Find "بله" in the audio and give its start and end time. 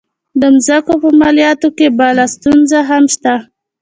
1.99-2.23